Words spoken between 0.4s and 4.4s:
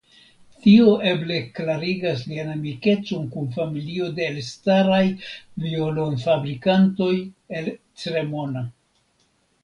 Tio eble klarigas lian amikecon kun familio de